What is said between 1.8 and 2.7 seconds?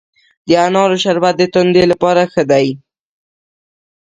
لپاره ښه دی.